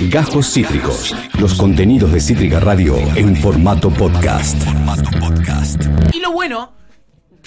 [0.00, 1.16] Gajos Cítricos.
[1.40, 4.62] Los contenidos de Cítrica Radio en formato podcast.
[6.12, 6.74] Y lo bueno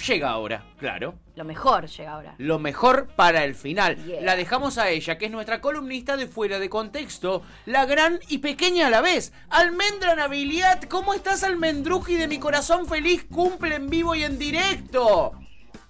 [0.06, 1.14] llega ahora, claro.
[1.36, 2.34] Lo mejor llega ahora.
[2.38, 3.96] Lo mejor para el final.
[4.04, 4.22] Yeah.
[4.22, 8.38] La dejamos a ella, que es nuestra columnista de Fuera de Contexto, la gran y
[8.38, 9.32] pequeña a la vez.
[9.48, 13.26] Almendra Nabiliat, ¿cómo estás, Almendruji de mi corazón feliz?
[13.30, 15.39] Cumple en vivo y en directo.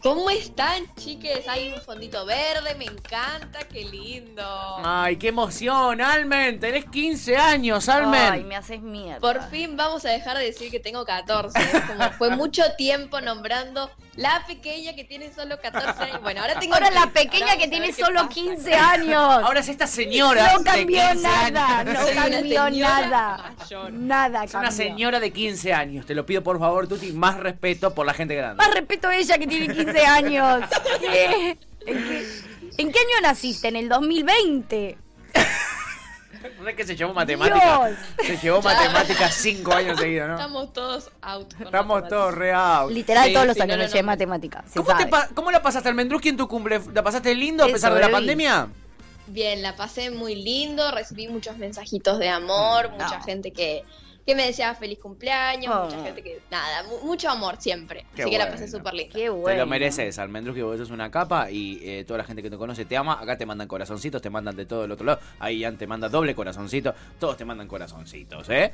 [0.02, 1.46] ¿Cómo están, chiques?
[1.46, 4.42] Hay un fondito verde, me encanta, qué lindo.
[4.82, 6.58] Ay, qué emoción, Almen.
[6.58, 8.32] Tenés 15 años, Almen.
[8.32, 9.20] Ay, me haces mierda.
[9.20, 11.58] Por fin vamos a dejar de decir que tengo 14.
[11.60, 11.82] ¿eh?
[11.86, 16.22] Como fue mucho tiempo nombrando la pequeña que tiene solo 14 años.
[16.22, 16.72] Bueno, ahora tengo.
[16.74, 17.12] Ahora la 15.
[17.12, 18.28] pequeña Ahora que tiene solo pasa.
[18.34, 19.20] 15 años.
[19.22, 21.94] Ahora es esta señora no cambió de 15 nada, años.
[21.94, 23.54] no cambió nada.
[23.58, 23.92] mayor.
[23.92, 26.06] Nada Es una señora de 15 años.
[26.06, 28.56] Te lo pido por favor, Tuti, más respeto por la gente grande.
[28.56, 30.64] Más respeto a ella que tiene 15 años.
[31.00, 31.58] ¿Qué?
[31.86, 32.28] ¿En qué,
[32.78, 33.68] en qué año naciste?
[33.68, 34.98] En el 2020.
[36.60, 37.86] No es que se llevó matemática.
[37.88, 37.98] Dios.
[38.26, 40.34] Se llevó matemática 5 años seguidos, ¿no?
[40.36, 41.52] Estamos todos out.
[41.60, 42.92] Estamos todos real.
[42.94, 44.06] Literal, Sí, todos los sí, años no, no, llevé no.
[44.06, 44.64] matemática.
[44.74, 46.80] ¿Cómo, te pa- ¿Cómo la pasaste, Almendruski, en tu cumple?
[46.94, 48.68] ¿La pasaste lindo a pesar de la pandemia?
[49.26, 53.24] Bien, la pasé muy lindo, recibí muchos mensajitos de amor, mucha No.
[53.24, 53.84] gente que,
[54.26, 55.84] que me deseaba feliz cumpleaños, Oh.
[55.86, 58.04] mucha gente que, nada, mu- mucho amor siempre.
[58.14, 59.12] Qué Así que la pasé súper linda.
[59.14, 59.58] Qué Te bueno.
[59.60, 62.84] lo mereces, Almendruski, vos sos una capa y eh, toda la gente que te conoce
[62.84, 63.18] te ama.
[63.20, 65.20] Acá te mandan corazoncitos, te mandan de todo el otro lado.
[65.38, 66.94] Ahí Ian te manda doble corazoncito.
[67.18, 68.72] Todos te mandan corazoncitos, ¿eh?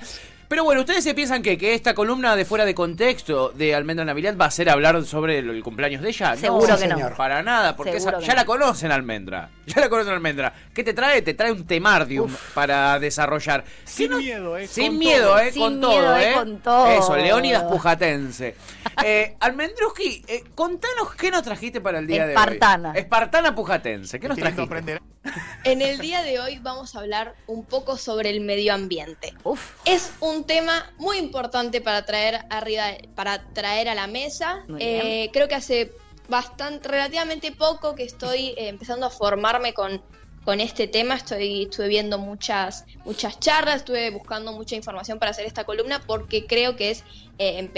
[0.48, 4.04] Pero bueno, ¿ustedes se piensan que, que esta columna de fuera de contexto de Almendra
[4.04, 6.36] Navidad va a ser hablar sobre el, el cumpleaños de ella?
[6.36, 7.14] Seguro no, que no.
[7.16, 8.40] Para nada, porque esa- que ya no.
[8.40, 9.50] la conocen, Almendra.
[9.66, 10.52] Ya la conocen, Almendra.
[10.72, 11.22] ¿Qué te trae?
[11.22, 13.64] Te trae un temardium para desarrollar.
[13.84, 14.66] Sin miedo, ¿eh?
[14.68, 15.48] Sin miedo, todo.
[15.48, 15.52] ¿eh?
[15.52, 16.30] Sin con miedo, todo, ¿eh?
[16.30, 16.34] ¿eh?
[16.34, 16.86] Con todo.
[16.86, 18.56] Eso, Leónidas Pujatense.
[19.04, 22.92] Eh, Almendruski, eh, contanos qué nos trajiste para el día Espartana.
[22.92, 23.02] de hoy.
[23.02, 24.18] Espartana Pujatense.
[24.18, 25.00] ¿Qué nos trajiste?
[25.64, 29.34] En el día de hoy vamos a hablar un poco sobre el medio ambiente.
[29.42, 29.72] Uf.
[29.84, 32.84] Es un tema muy importante para traer arriba,
[33.14, 34.64] para traer a la mesa.
[34.78, 35.92] Eh, creo que hace
[36.28, 40.02] bastante, relativamente poco que estoy eh, empezando a formarme con,
[40.46, 41.16] con este tema.
[41.16, 46.46] Estoy, estuve viendo muchas, muchas charlas, estuve buscando mucha información para hacer esta columna porque
[46.46, 47.04] creo que es
[47.38, 47.68] eh,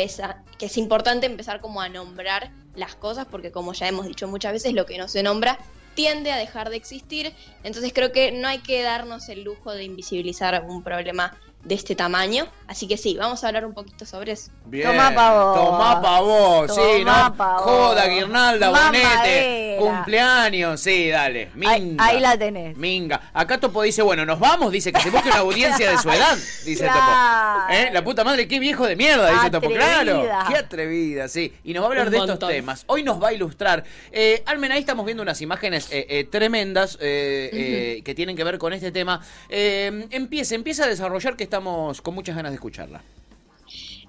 [0.59, 4.53] que es importante empezar como a nombrar las cosas, porque como ya hemos dicho muchas
[4.53, 5.59] veces, lo que no se nombra
[5.95, 7.33] tiende a dejar de existir.
[7.65, 11.95] Entonces creo que no hay que darnos el lujo de invisibilizar un problema de este
[11.95, 12.47] tamaño.
[12.67, 14.51] Así que sí, vamos a hablar un poquito sobre eso.
[14.67, 14.87] Bien.
[14.89, 15.55] Tomá pa' vos.
[15.67, 17.37] Tomá pa' vos, sí, Tomá ¿no?
[17.37, 17.63] pa' vos.
[17.63, 21.51] Joda, guirnalda, bonete, cumpleaños, sí, dale.
[21.55, 21.73] Minga.
[21.73, 22.77] Ahí- ahí la tenés.
[22.77, 23.31] Minga.
[23.33, 26.37] Acá Topo dice, bueno, nos vamos, dice que se busque una audiencia de su edad,
[26.65, 26.99] dice Claro.
[27.01, 27.73] Topo.
[27.73, 27.91] ¿Eh?
[27.93, 29.69] La puta madre, qué viejo de mierda, dice Topo.
[29.71, 30.13] Claro.
[30.19, 30.45] Atrevida.
[30.49, 31.53] Qué atrevida, sí.
[31.65, 32.85] Y nos va a hablar Un de estos temas.
[32.87, 33.85] Hoy nos va a ilustrar.
[34.13, 38.45] Eh, Almen, ahí estamos viendo unas imágenes eh, eh, tremendas eh, eh, que tienen que
[38.45, 39.21] ver con este tema.
[39.49, 43.03] Eh, empieza, empieza a desarrollar que estamos con muchas ganas de escucharla.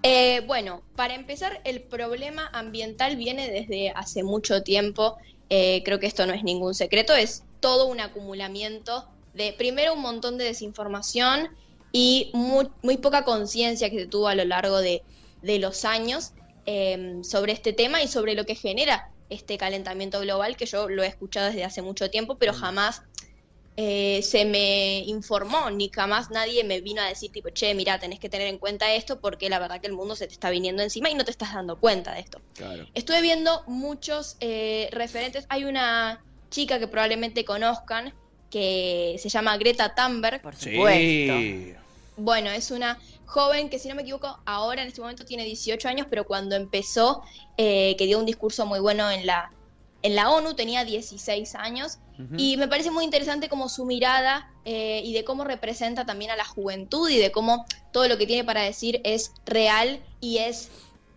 [0.03, 5.17] Eh, bueno, para empezar, el problema ambiental viene desde hace mucho tiempo.
[5.49, 10.01] Eh, creo que esto no es ningún secreto, es todo un acumulamiento de, primero, un
[10.01, 11.49] montón de desinformación
[11.91, 15.01] y muy, muy poca conciencia que se tuvo a lo largo de,
[15.41, 16.33] de los años
[16.66, 21.03] eh, sobre este tema y sobre lo que genera este calentamiento global, que yo lo
[21.03, 23.03] he escuchado desde hace mucho tiempo, pero jamás
[23.78, 28.19] eh, se me informó, ni jamás nadie me vino a decir, tipo, che, mira, tenés
[28.19, 30.84] que tener en cuenta esto porque la verdad que el mundo se te está viniendo
[30.84, 32.41] encima y no te estás dando cuenta de esto.
[32.56, 32.85] Claro.
[32.94, 35.46] Estuve viendo muchos eh, referentes.
[35.50, 38.13] Hay una chica que probablemente conozcan
[38.50, 40.41] que se llama Greta Thunberg.
[40.41, 41.38] Por supuesto.
[41.38, 41.74] Sí.
[42.18, 45.88] Bueno, es una joven que, si no me equivoco, ahora en este momento tiene 18
[45.88, 47.24] años, pero cuando empezó,
[47.58, 49.52] eh, que dio un discurso muy bueno en la,
[50.01, 51.99] en la ONU, tenía 16 años.
[52.17, 52.35] Ujú.
[52.37, 56.35] Y me parece muy interesante como su mirada eh, y de cómo representa también a
[56.35, 60.69] la juventud y de cómo todo lo que tiene para decir es real y es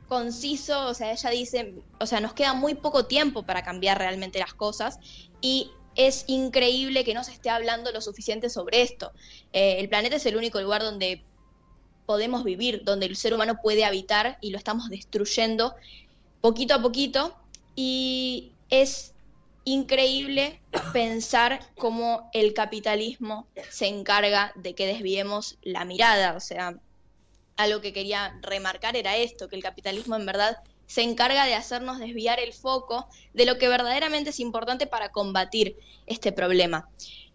[0.09, 0.87] conciso.
[0.87, 4.54] O sea, ella dice, o sea, nos queda muy poco tiempo para cambiar realmente las
[4.54, 4.99] cosas
[5.41, 9.12] y es increíble que no se esté hablando lo suficiente sobre esto.
[9.53, 11.23] Eh, el planeta es el único lugar donde
[12.06, 15.75] podemos vivir, donde el ser humano puede habitar y lo estamos destruyendo
[16.40, 17.37] poquito a poquito
[17.76, 19.13] y es
[19.65, 20.61] increíble
[20.93, 26.35] pensar cómo el capitalismo se encarga de que desviemos la mirada.
[26.35, 26.75] O sea,
[27.57, 31.99] algo que quería remarcar era esto, que el capitalismo en verdad se encarga de hacernos
[31.99, 35.77] desviar el foco de lo que verdaderamente es importante para combatir
[36.07, 36.89] este problema.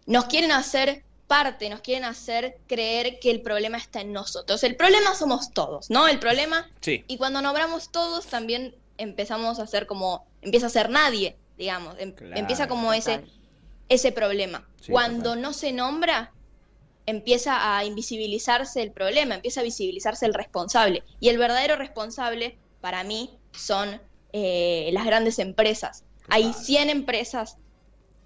[0.06, 4.64] Nos quieren hacer parte, nos quieren hacer creer que el problema está en nosotros.
[4.64, 6.08] El problema somos todos, ¿no?
[6.08, 7.04] El problema Sí.
[7.06, 12.12] y cuando nombramos todos, también empezamos a ser como, empieza a ser nadie, digamos, em-
[12.12, 13.32] Claro, empieza como ese, total.
[13.88, 14.68] ese problema.
[14.80, 15.42] Sí, cuando total.
[15.42, 16.32] no se nombra,
[17.06, 21.02] empieza a invisibilizarse el problema, empieza a visibilizarse el responsable.
[21.20, 24.00] Y el verdadero responsable, para mí, son
[24.34, 26.04] eh, las grandes empresas.
[26.28, 27.56] Hay 100 empresas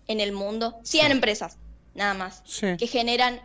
[0.08, 1.58] en el mundo, 100 empresas,
[1.94, 2.76] nada más, Sí.
[2.76, 3.40] que generan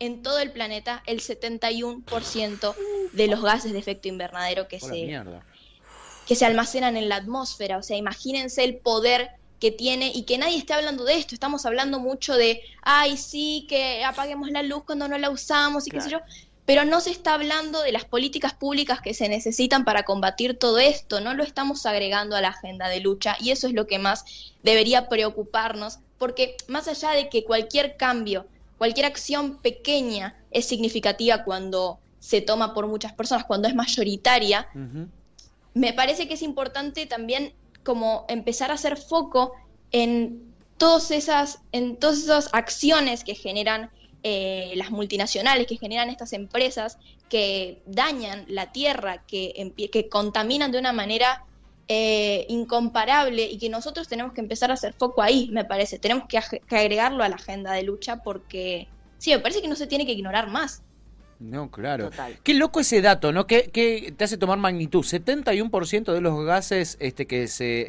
[0.00, 2.74] en todo el planeta el 71%
[3.12, 5.06] de los gases de efecto invernadero que se.
[6.26, 7.78] Que se almacenan en la atmósfera.
[7.78, 9.30] O sea, imagínense el poder
[9.60, 11.34] que tiene y que nadie esté hablando de esto.
[11.34, 15.90] Estamos hablando mucho de, ay, sí, que apaguemos la luz cuando no la usamos y
[15.90, 16.20] qué sé yo.
[16.66, 20.78] Pero no se está hablando de las políticas públicas que se necesitan para combatir todo
[20.78, 21.20] esto.
[21.20, 24.24] No lo estamos agregando a la agenda de lucha y eso es lo que más
[24.62, 25.98] debería preocuparnos.
[26.18, 28.46] Porque más allá de que cualquier cambio,
[28.78, 34.68] cualquier acción pequeña es significativa cuando se toma por muchas personas, cuando es mayoritaria.
[35.74, 39.52] Me parece que es importante también como empezar a hacer foco
[39.92, 43.90] en todas esas, en todas esas acciones que generan
[44.22, 46.98] eh, las multinacionales, que generan estas empresas
[47.28, 51.44] que dañan la tierra, que, que contaminan de una manera
[51.88, 55.98] eh, incomparable y que nosotros tenemos que empezar a hacer foco ahí, me parece.
[55.98, 58.88] Tenemos que, que agregarlo a la agenda de lucha porque,
[59.18, 60.82] sí, me parece que no se tiene que ignorar más.
[61.40, 62.10] No, claro.
[62.10, 62.38] Total.
[62.42, 63.46] Qué loco ese dato, ¿no?
[63.46, 65.04] Que, que te hace tomar magnitud.
[65.04, 67.86] 71% de los gases este, que se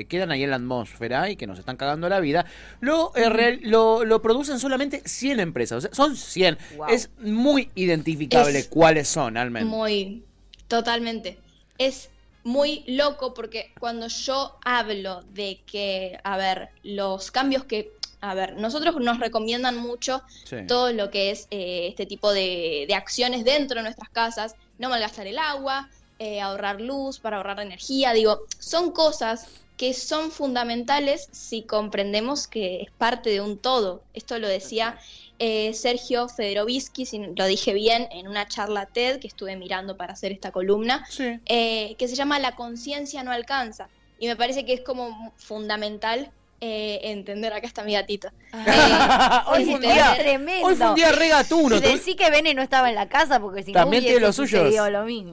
[0.00, 2.46] eh, quedan ahí en la atmósfera y que nos están cagando la vida,
[2.80, 5.78] lo, eh, real- lo, lo producen solamente 100 empresas.
[5.78, 6.58] O sea, son 100.
[6.76, 6.88] Wow.
[6.88, 9.68] Es muy identificable Es cuáles son, al menos.
[9.70, 10.24] Muy,
[10.66, 11.38] totalmente.
[11.78, 12.10] Es
[12.44, 18.56] muy loco porque cuando yo hablo de que, a ver, los cambios que, a ver,
[18.56, 20.56] nosotros nos recomiendan mucho Sí.
[20.66, 24.88] todo lo que es eh, este tipo de, de acciones dentro de nuestras casas, no
[24.88, 25.88] malgastar el agua,
[26.18, 32.82] eh, ahorrar luz para ahorrar energía, digo, son cosas que son fundamentales si comprendemos que
[32.82, 34.02] es parte de un todo.
[34.12, 34.98] Esto lo decía
[35.38, 40.14] eh, Sergio Federovisky, si lo dije bien, en una charla TED que estuve mirando para
[40.14, 41.38] hacer esta columna, Sí.
[41.46, 43.88] eh, que se llama La conciencia no alcanza.
[44.18, 48.28] Y me parece que es como fundamental eh, entender, acá está mi gatito.
[49.46, 50.66] hoy, fue un día, es tremendo.
[50.66, 51.76] hoy fue un día re gatuno.
[51.76, 54.32] Y decí que Bene no estaba en la casa porque si También no tiene lo
[54.32, 54.64] suyo.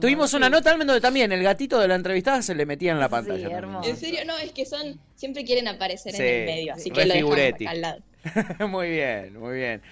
[0.00, 0.52] Tuvimos una Sí.
[0.52, 3.06] nota al menos donde también el gatito de la entrevistada se le metía en la
[3.06, 3.48] Sí, pantalla.
[3.50, 3.88] hermoso.
[3.88, 6.90] En serio, no, es que son, siempre quieren aparecer Sí, en el medio, así sí.
[6.90, 7.98] que lo dejamos acá al lado.
[8.68, 9.82] muy bien, muy bien.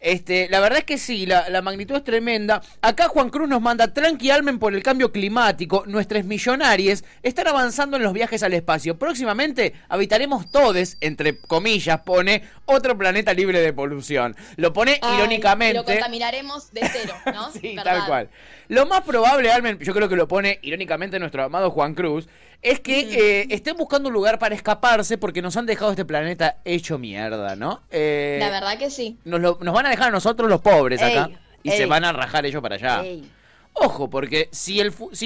[0.00, 2.62] Este, la verdad es que sí, la, la magnitud es tremenda.
[2.82, 5.84] Acá Juan Cruz nos manda tranqui almen por el cambio climático.
[5.86, 8.98] Nuestras millonarias están avanzando en los viajes al espacio.
[8.98, 14.36] Próximamente habitaremos todos, entre comillas, pone otro planeta libre de polución.
[14.56, 15.78] Lo pone Ay, irónicamente.
[15.78, 17.50] Lo contaminaremos de cero, ¿no?
[17.50, 17.84] Sí, ¿Verdad?
[17.84, 18.28] tal cual.
[18.68, 22.28] Lo más probable, Almen, yo creo que lo pone irónicamente nuestro amado Juan Cruz,
[22.62, 23.00] es que
[23.42, 27.54] eh, estén buscando un lugar para escaparse porque nos han dejado este planeta hecho mierda,
[27.56, 27.82] ¿no?
[27.90, 29.16] Eh, La verdad que sí.
[29.24, 32.04] nos, lo- nos van a dejar a nosotros los pobres acá Ey, y se van
[32.04, 33.02] a rajar ellos para allá.
[33.04, 33.30] Ey.
[33.80, 34.80] Ojo, porque si,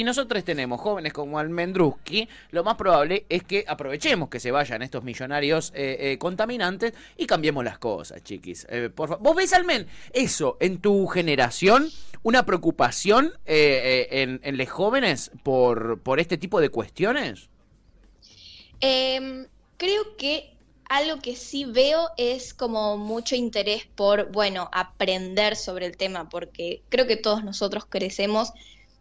[0.04, 5.02] nosotros tenemos jóvenes como Almendruski, lo más probable es que aprovechemos que se vayan estos
[5.04, 8.66] millonarios eh, eh, contaminantes y cambiemos las cosas, chiquis.
[8.68, 11.88] Eh, ¿Vos ves, Almen, eso en tu generación,
[12.22, 17.48] una preocupación en, los jóvenes por, por este tipo de cuestiones?
[18.80, 19.46] Em,
[19.78, 20.52] creo que
[20.92, 26.82] algo que sí veo es como mucho interés por, bueno, aprender sobre el tema, porque
[26.90, 28.52] creo que todos nosotros crecemos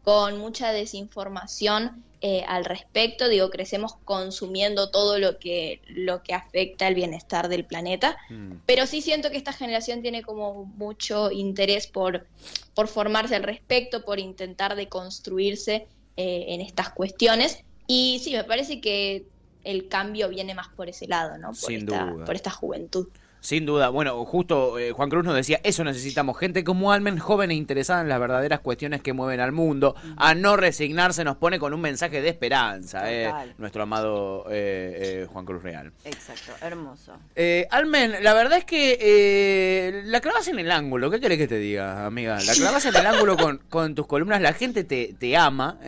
[0.02, 6.88] con mucha desinformación eh, al respecto, digo, crecemos consumiendo todo lo que, lo que afecta
[6.88, 8.62] el bienestar del planeta, Mm.
[8.66, 12.26] pero sí siento que esta generación tiene como mucho interés por,
[12.74, 17.66] por formarse al respecto, por intentar deconstruirse eh, en estas cuestiones.
[17.86, 19.26] Y sí, me parece que
[19.64, 21.50] el cambio viene más por ese lado, ¿no?
[21.50, 22.26] Por, Sin esta, duda.
[22.26, 23.08] por esta juventud.
[23.42, 27.50] Sin duda, bueno, justo eh, Juan Cruz nos decía, eso necesitamos, gente como Almen, joven
[27.50, 31.58] e interesada en las verdaderas cuestiones que mueven al mundo, a no resignarse, nos pone
[31.58, 35.92] con un mensaje de esperanza, eh, nuestro amado eh, eh, Juan Cruz Real.
[36.06, 37.14] Exacto, hermoso.
[37.36, 41.58] Eh, Almen, la verdad es que la clavas en el ángulo, ¿qué querés que te
[41.58, 42.38] diga, amiga?
[42.46, 45.80] La clavas en el ángulo con, con tus columnas, la gente te, te ama,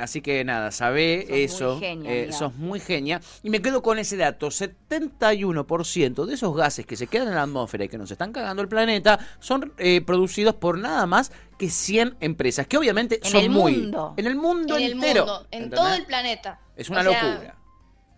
[0.00, 2.32] así que nada, sabé Sos muy eso, genia, amiga.
[2.32, 7.06] sos muy genia, y me quedo con ese dato, 71% de esos gases que se
[7.06, 10.78] quedan en la atmósfera y que nos están cagando el planeta son eh, producidos por
[10.78, 13.72] nada más que 100 empresas, que obviamente En son el muy...
[13.76, 14.14] mundo.
[14.16, 15.24] En el mundo En el entero.
[15.26, 15.78] mundo, en ¿entendés?
[15.80, 16.60] todo el planeta.
[16.76, 17.56] Es una O sea, locura.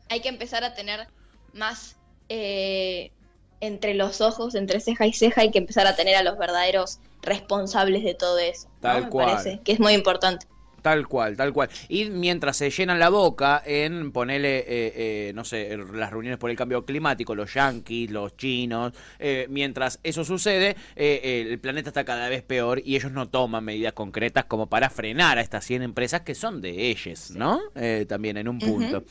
[0.09, 1.07] Hay que empezar a tener
[1.53, 1.97] más
[2.29, 3.13] eh,
[3.61, 6.99] entre los ojos, entre ceja y ceja, hay que empezar a tener a los verdaderos
[7.23, 8.69] responsables de todo eso.
[8.69, 8.81] ¿no?
[8.81, 9.27] Tal Me cual.
[9.27, 10.47] parece que es muy importante.
[10.83, 11.69] Tal cual, tal cual.
[11.89, 16.51] Y mientras se llenan la boca en ponerle, eh, eh, no sé, las reuniones por
[16.51, 22.05] el cambio climático, los yanquis, los chinos, eh, mientras eso sucede, eh, el planeta está
[22.05, 25.83] cada vez peor y ellos no toman medidas concretas como para frenar a estas 100
[25.83, 27.61] empresas que son de ellos, ¿no?
[27.75, 29.05] Eh, también en un punto.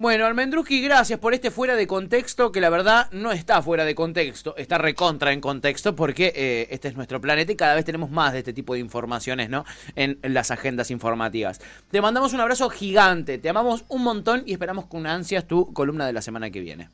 [0.00, 3.96] Bueno, Almendruski, gracias por este fuera de contexto, que la verdad no está fuera de
[3.96, 8.08] contexto, está recontra en contexto, porque eh, este es nuestro planeta y cada vez tenemos
[8.08, 9.64] más de este tipo de informaciones, ¿no?
[9.96, 11.60] En, en las agendas informativas.
[11.90, 16.06] Te mandamos un abrazo gigante, te amamos un montón y esperamos con ansias tu columna
[16.06, 16.88] de la semana que viene.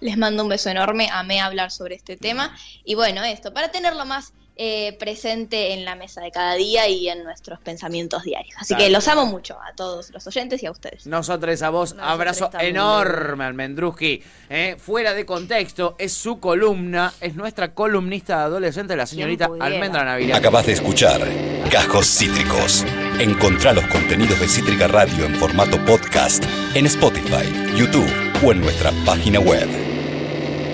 [0.00, 2.56] Les mando un beso enorme, amé hablar sobre este tema.
[2.84, 7.08] Y bueno, esto, para tenerlo más eh, presente en la mesa de cada día y
[7.08, 8.54] en nuestros pensamientos diarios.
[8.58, 11.06] Así que los amo mucho a todos los oyentes y a ustedes.
[11.06, 14.22] Nosotros a vos, Nosotros abrazo enorme, Almendruski.
[14.48, 19.50] Eh, fuera de contexto, es su columna, es nuestra columnista adolescente, la señorita?
[19.58, 20.38] Almendra Navidad.
[20.38, 21.20] Acabas de escuchar
[21.70, 22.84] Cajos Cítricos.
[23.18, 26.44] Encontrá los contenidos de Cítrica Radio en formato podcast
[26.74, 28.10] en Spotify, YouTube
[28.44, 29.93] o en nuestra página web.